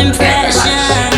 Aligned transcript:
impression. 0.00 1.17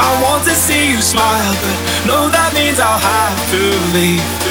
I 0.00 0.22
want 0.22 0.44
to 0.44 0.54
see 0.54 0.90
you 0.92 1.00
smile 1.02 1.54
But 1.62 1.76
no, 2.08 2.28
that 2.30 2.50
means 2.54 2.80
I'll 2.80 2.98
have 2.98 3.38
to 3.52 3.62
leave 3.92 4.24
To 4.24 4.46
leave, 4.46 4.49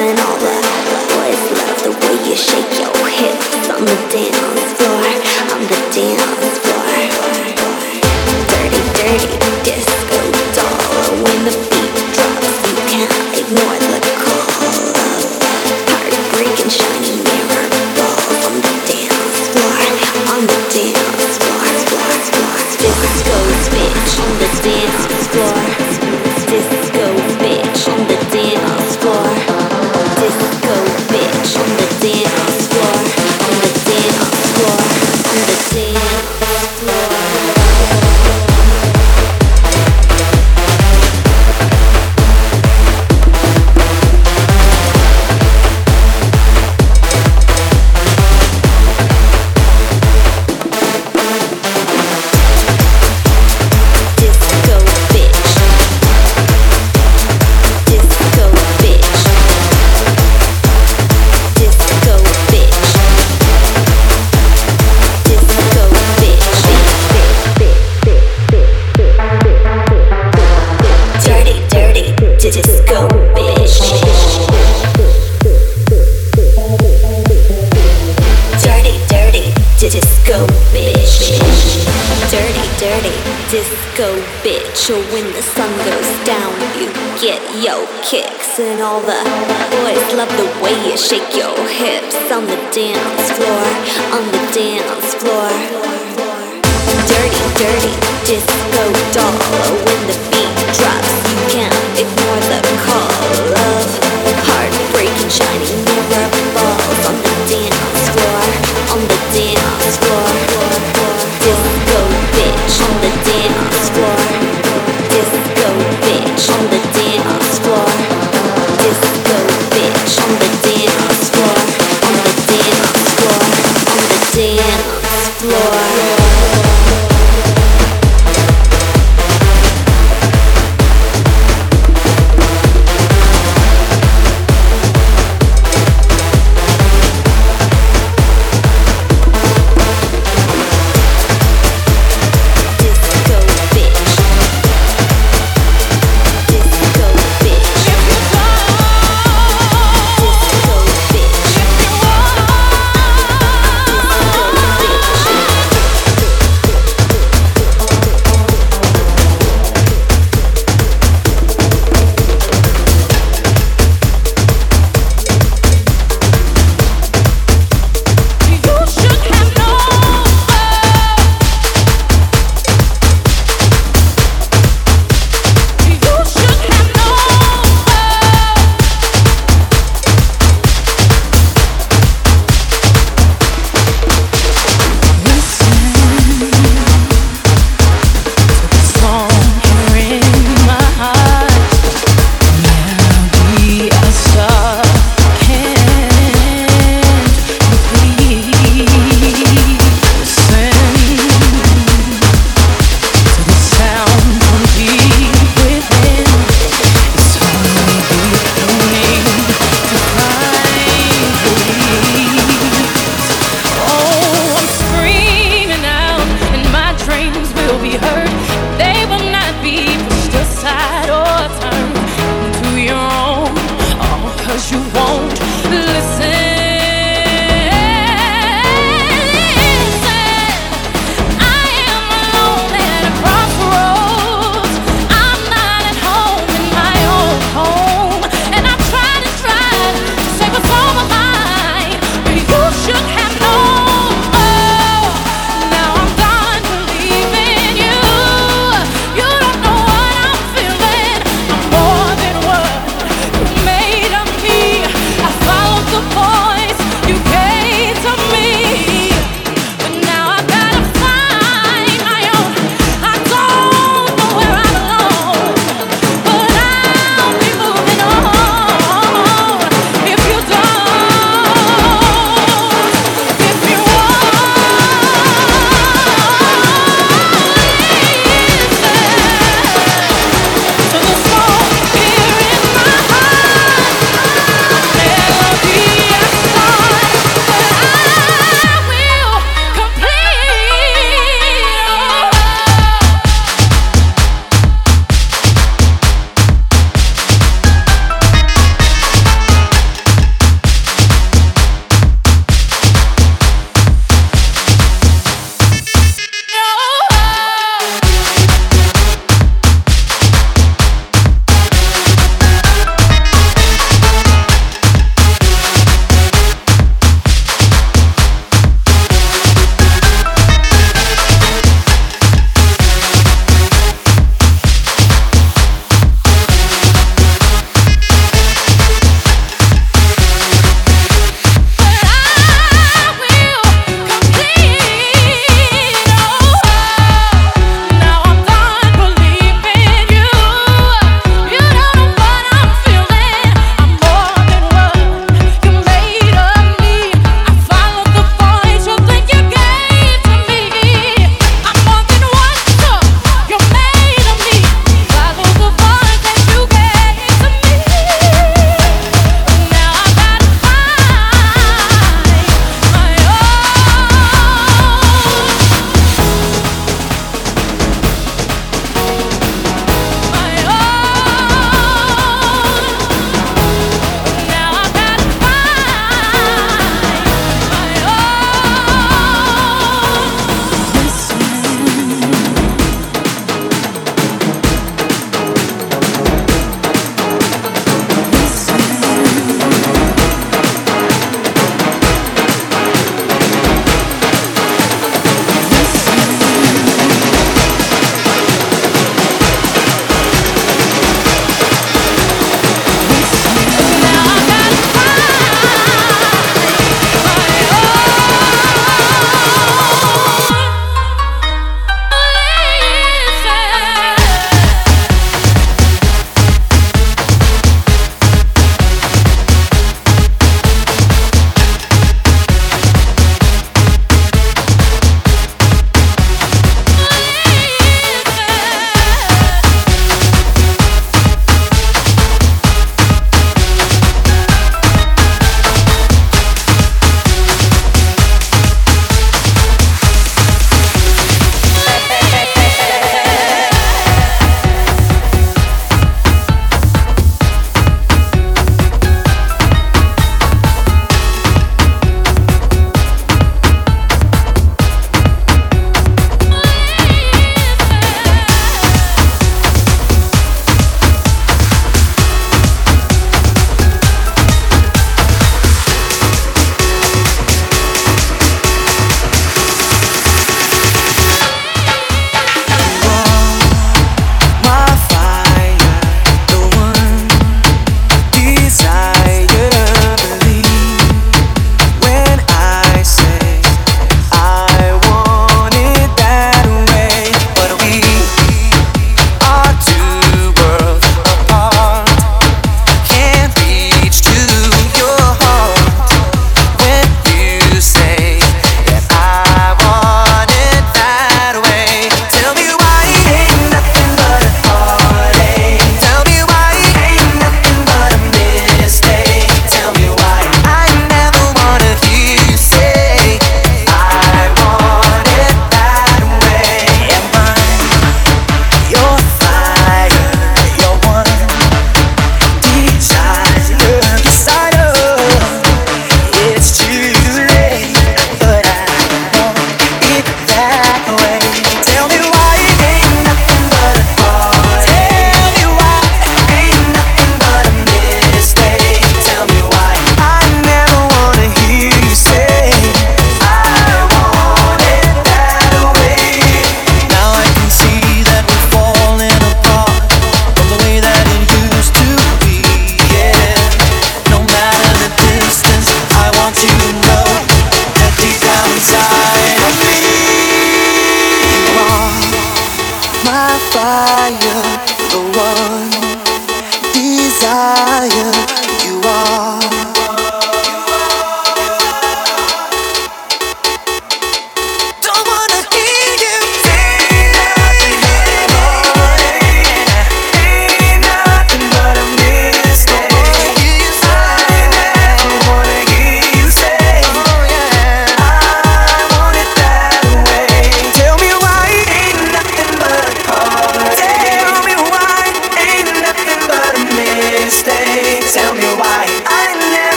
and 0.00 0.18
all 0.20 0.38
that. 0.38 0.62
Boys 1.10 1.42
love 1.58 1.82
the 1.82 1.90
way 2.06 2.14
you 2.28 2.36
shake 2.36 2.78
your 2.78 3.08
hips 3.08 3.68
on 3.68 3.84
the 3.84 3.96
dance. 4.12 4.47